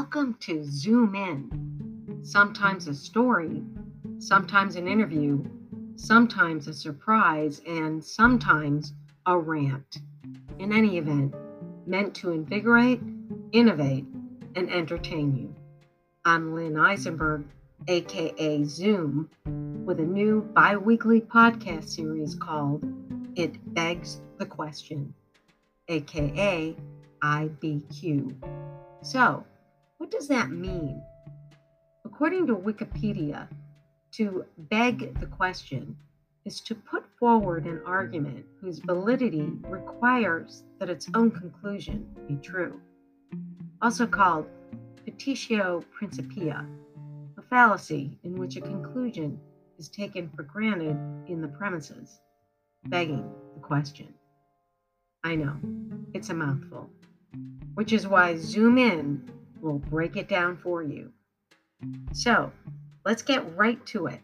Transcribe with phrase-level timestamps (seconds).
[0.00, 2.20] Welcome to Zoom In.
[2.24, 3.62] Sometimes a story,
[4.18, 5.44] sometimes an interview,
[5.96, 8.94] sometimes a surprise, and sometimes
[9.26, 10.00] a rant.
[10.58, 11.34] In any event,
[11.86, 13.02] meant to invigorate,
[13.52, 14.06] innovate,
[14.56, 15.54] and entertain you.
[16.24, 17.44] I'm Lynn Eisenberg,
[17.86, 19.28] aka Zoom,
[19.84, 22.82] with a new bi weekly podcast series called
[23.36, 25.12] It Begs the Question,
[25.88, 26.74] aka
[27.22, 28.34] IBQ.
[29.02, 29.44] So,
[30.00, 31.02] what does that mean?
[32.06, 33.46] According to Wikipedia,
[34.12, 35.94] to beg the question
[36.46, 42.80] is to put forward an argument whose validity requires that its own conclusion be true.
[43.82, 44.46] Also called
[45.06, 46.66] petitio principii,
[47.36, 49.38] a fallacy in which a conclusion
[49.78, 50.96] is taken for granted
[51.28, 52.20] in the premises,
[52.86, 54.14] begging the question.
[55.24, 55.56] I know,
[56.14, 56.88] it's a mouthful,
[57.74, 61.12] which is why Zoom In will break it down for you.
[62.12, 62.52] So
[63.04, 64.20] let's get right to it.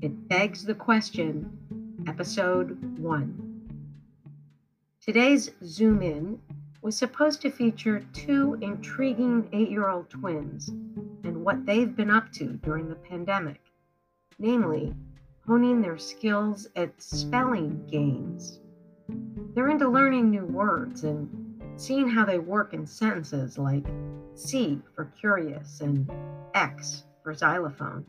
[0.00, 3.46] It begs the question, episode one.
[5.00, 6.40] Today's Zoom In
[6.82, 12.32] was supposed to feature two intriguing eight year old twins and what they've been up
[12.32, 13.60] to during the pandemic,
[14.38, 14.94] namely,
[15.46, 18.60] honing their skills at spelling games.
[19.54, 21.45] They're into learning new words and
[21.76, 23.86] seeing how they work in sentences like
[24.34, 26.10] C for curious and
[26.54, 28.04] X for xylophone.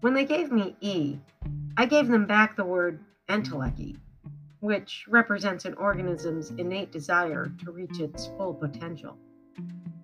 [0.00, 1.18] When they gave me E,
[1.76, 3.96] I gave them back the word entelechy,
[4.60, 9.16] which represents an organism's innate desire to reach its full potential,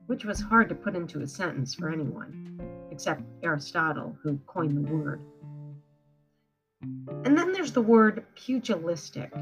[0.07, 4.95] which was hard to put into a sentence for anyone, except Aristotle, who coined the
[4.95, 5.21] word.
[7.25, 9.33] And then there's the word pugilistic,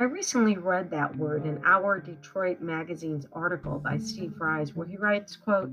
[0.00, 4.96] I recently read that word in Hour Detroit Magazine's article by Steve Friess, where he
[4.96, 5.72] writes, quote,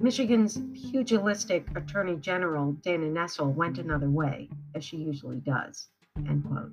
[0.00, 0.58] Michigan's
[0.90, 5.88] pugilistic Attorney General Dana Nessel went another way, as she usually does,
[6.28, 6.72] end quote.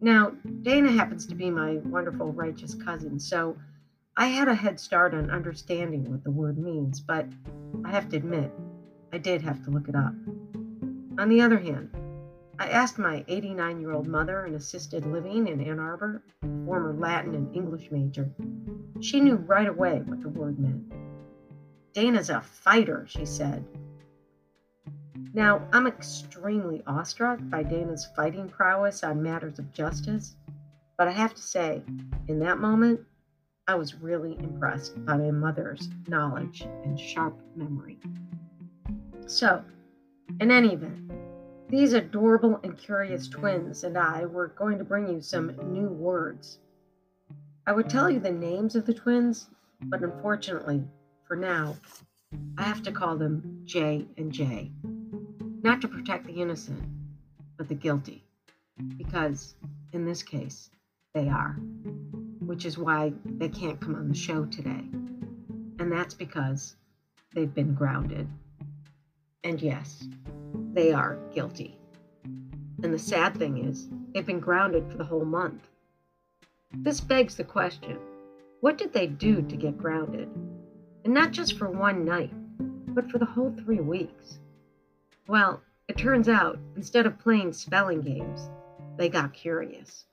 [0.00, 0.32] Now,
[0.62, 3.56] Dana happens to be my wonderful righteous cousin, so
[4.16, 7.28] I had a head start on understanding what the word means, but
[7.84, 8.50] I have to admit,
[9.12, 10.14] I did have to look it up.
[11.18, 11.90] On the other hand,
[12.58, 16.22] I asked my 89 year old mother in assisted living in Ann Arbor,
[16.64, 18.30] former Latin and English major.
[19.00, 20.90] She knew right away what the word meant.
[21.92, 23.64] Dana's a fighter, she said.
[25.34, 30.36] Now, I'm extremely awestruck by Dana's fighting prowess on matters of justice,
[30.96, 31.82] but I have to say,
[32.28, 33.00] in that moment,
[33.68, 37.98] I was really impressed by my mother's knowledge and sharp memory.
[39.26, 39.62] So,
[40.40, 41.05] in any event,
[41.68, 46.58] these adorable and curious twins and I were going to bring you some new words.
[47.66, 49.48] I would tell you the names of the twins,
[49.86, 50.84] but unfortunately,
[51.24, 51.76] for now,
[52.56, 54.70] I have to call them J and J.
[55.62, 56.80] Not to protect the innocent,
[57.56, 58.22] but the guilty.
[58.96, 59.56] Because,
[59.92, 60.70] in this case,
[61.14, 61.56] they are.
[62.40, 64.84] Which is why they can't come on the show today.
[65.80, 66.76] And that's because
[67.34, 68.28] they've been grounded.
[69.42, 70.06] And yes,
[70.76, 71.78] they are guilty.
[72.82, 75.70] And the sad thing is, they've been grounded for the whole month.
[76.70, 77.98] This begs the question
[78.60, 80.28] what did they do to get grounded?
[81.04, 82.32] And not just for one night,
[82.94, 84.38] but for the whole three weeks.
[85.28, 88.50] Well, it turns out, instead of playing spelling games,
[88.98, 90.04] they got curious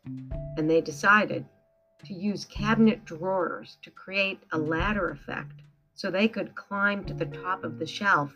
[0.58, 1.46] and they decided
[2.06, 5.62] to use cabinet drawers to create a ladder effect
[5.94, 8.34] so they could climb to the top of the shelf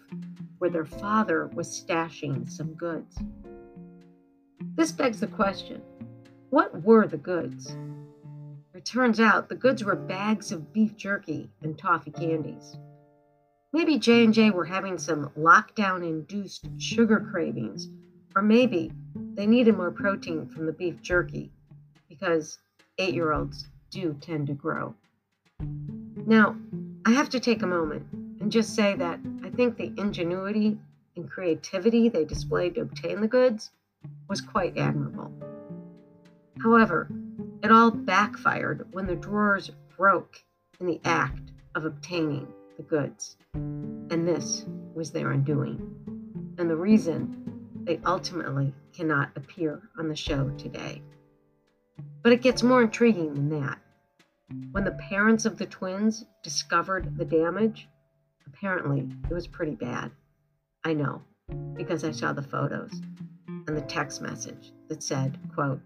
[0.60, 3.18] where their father was stashing some goods.
[4.76, 5.82] This begs the question
[6.50, 7.76] what were the goods?
[8.74, 12.78] It turns out the goods were bags of beef jerky and toffee candies.
[13.74, 17.90] Maybe J&J were having some lockdown-induced sugar cravings,
[18.36, 18.92] or maybe
[19.34, 21.52] they needed more protein from the beef jerky
[22.08, 22.60] because
[22.98, 24.96] 8-year-olds do tend to grow.
[26.26, 26.56] Now,
[27.08, 28.06] I have to take a moment
[28.42, 30.78] and just say that I think the ingenuity
[31.16, 33.72] and creativity they displayed to obtain the goods
[34.28, 35.32] was quite admirable.
[36.62, 37.08] However,
[37.64, 40.44] it all backfired when the drawers broke
[40.82, 42.46] in the act of obtaining
[42.76, 43.38] the goods.
[43.54, 45.80] And this was their undoing,
[46.58, 51.02] and the reason they ultimately cannot appear on the show today.
[52.22, 53.80] But it gets more intriguing than that.
[54.72, 57.90] When the parents of the twins discovered the damage,
[58.46, 60.12] apparently it was pretty bad.
[60.86, 61.22] I know,
[61.74, 63.02] because I saw the photos
[63.48, 65.82] and the text message that said, quote,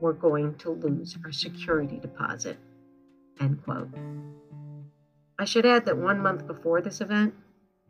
[0.00, 2.56] we're going to lose our security deposit,
[3.38, 3.90] end quote.
[5.38, 7.32] I should add that one month before this event,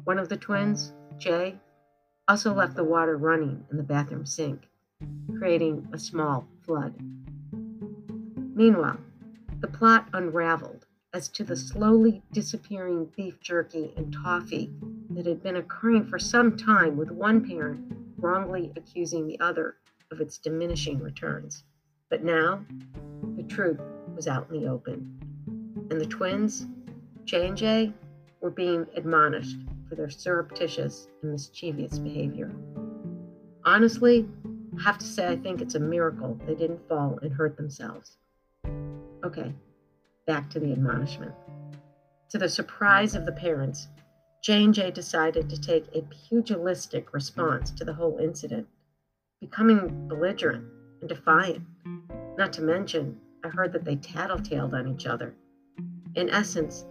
[0.05, 1.59] one of the twins, Jay,
[2.29, 4.69] also left the water running in the bathroom sink,
[5.39, 6.95] creating a small flood.
[8.55, 8.99] Meanwhile,
[9.65, 10.85] the plot unraveled
[11.15, 14.71] as to the slowly disappearing beef jerky and toffee
[15.09, 17.81] that had been occurring for some time with one parent
[18.19, 19.77] wrongly accusing the other
[20.11, 21.65] of its diminishing returns.
[22.11, 22.63] But now,
[23.39, 23.81] the truth
[24.15, 25.19] was out in the open,
[25.91, 26.67] and the twins,
[27.25, 27.91] J and J,
[28.43, 32.55] were being admonished for their surreptitious and mischievous behavior.
[33.65, 34.29] Honestly,
[34.79, 38.19] I have to say I think it's a miracle they didn't fall and hurt themselves.
[39.25, 39.55] Okay,
[40.27, 41.33] back to the admonishment.
[42.29, 43.89] To the surprise of the parents,
[44.43, 48.69] J&J decided to take a pugilistic response to the whole incident,
[49.41, 50.67] becoming belligerent
[51.01, 51.63] and defiant.
[52.37, 55.35] Not to mention, I heard that they tattletaled on each other.
[56.15, 56.85] In essence,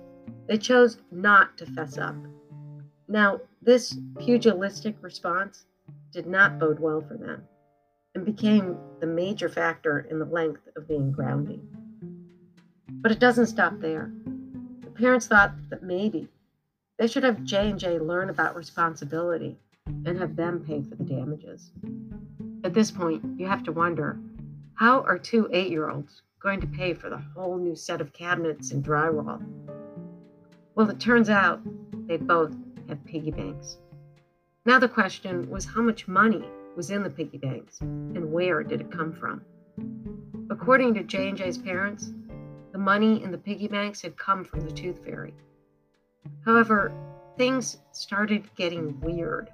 [0.47, 2.15] they chose not to fess up.
[3.07, 5.65] Now, this pugilistic response
[6.11, 7.43] did not bode well for them
[8.15, 11.67] and became the major factor in the length of being grounding.
[13.03, 14.13] But it doesn't stop there.
[14.81, 16.29] The parents thought that maybe
[16.97, 21.71] they should have J&J learn about responsibility and have them pay for the damages.
[22.63, 24.17] At this point, you have to wonder,
[24.75, 28.81] how are two 8-year-olds going to pay for the whole new set of cabinets and
[28.81, 29.43] drywall?
[30.75, 31.61] Well, it turns out
[32.07, 32.55] they both
[32.87, 33.79] have piggy banks.
[34.65, 36.45] Now the question was how much money
[36.77, 39.41] was in the piggy banks and where did it come from?
[40.49, 42.11] According to J&J's parents,
[42.73, 45.33] the money in the piggy banks had come from the tooth fairy.
[46.43, 46.91] However,
[47.37, 49.51] things started getting weird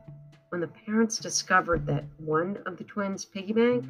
[0.49, 3.85] when the parents discovered that one of the twins' piggy bank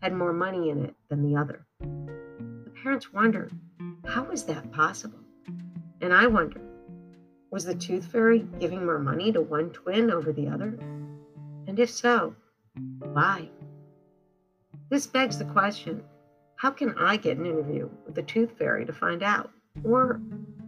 [0.00, 1.66] had more money in it than the other.
[1.80, 3.52] The parents wondered,
[4.06, 5.18] how was that possible?
[6.00, 6.62] And I wondered,
[7.50, 10.78] was the tooth fairy giving more money to one twin over the other?
[11.66, 12.34] And if so,
[13.00, 13.50] why?
[14.88, 16.04] This begs the question
[16.58, 19.52] how can I get an interview with the tooth fairy to find out?
[19.84, 20.20] Or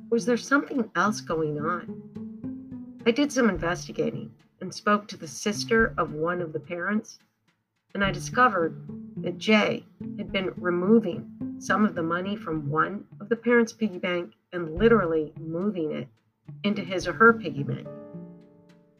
[0.08, 3.02] was there something else going on?
[3.06, 7.18] I did some investigating and spoke to the sister of one of the parents,
[7.92, 8.80] and I discovered
[9.16, 9.84] that Jay
[10.16, 14.76] had been removing some of the money from one of the parents' piggy bank and
[14.76, 16.06] literally moving it
[16.62, 17.88] into his or her piggy bank.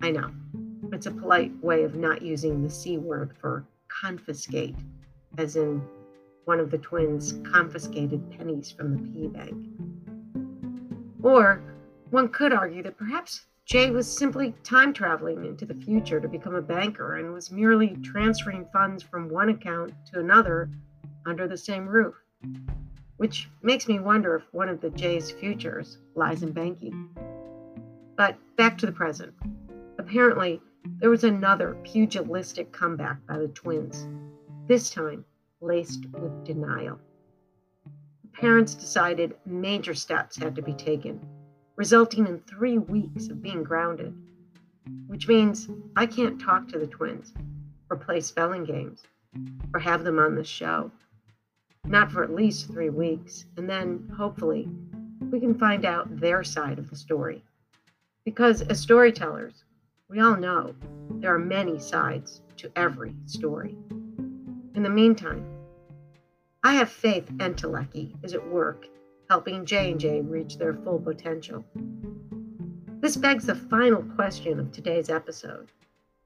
[0.03, 0.33] I know,
[0.93, 4.75] it's a polite way of not using the C word for confiscate,
[5.39, 5.81] as in
[6.51, 9.55] one of the twins confiscated pennies from the piggy bank.
[11.23, 11.63] Or
[12.11, 16.57] one could argue that perhaps Jay was simply time traveling into the future to become
[16.57, 20.69] a banker and was merely transferring funds from one account to another
[21.25, 22.17] under the same roof.
[23.19, 27.11] Which makes me wonder if one of the Jay's futures lies in banking.
[28.17, 29.33] But back to the present.
[30.01, 30.61] Apparently,
[30.99, 34.09] there was another pugilistic comeback by the twins,
[34.67, 35.25] this time
[35.61, 36.99] laced with denial.
[38.23, 41.21] The parents decided major steps had to be taken,
[41.77, 44.15] resulting in three weeks of being grounded,
[45.07, 47.33] which means I can't talk to the twins
[47.91, 49.03] or play spelling games
[49.75, 50.91] or have them on the show.
[51.85, 54.69] Not for at least three weeks, and then hopefully
[55.31, 57.45] we can find out their side of the story.
[58.25, 59.65] Because as storytellers,
[60.09, 60.75] we all know
[61.11, 63.77] there are many sides to every story.
[64.75, 65.45] In the meantime,
[66.63, 68.87] I have faith Entelechy is at work
[69.31, 71.65] helping J&J reach their full potential.
[73.01, 75.71] This begs the final question of today's episode.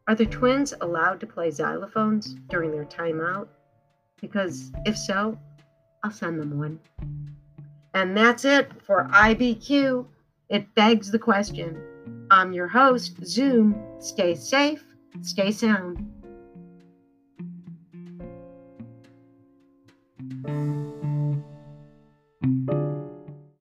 [0.09, 3.47] Are the twins allowed to play xylophones during their timeout?
[4.21, 5.39] Because if so,
[6.03, 6.81] I'll send them one.
[7.93, 10.07] And that's it for IBQ.
[10.49, 12.27] It begs the question.
[12.31, 13.81] I'm your host, Zoom.
[14.01, 14.85] Stay safe,
[15.21, 16.14] stay sound.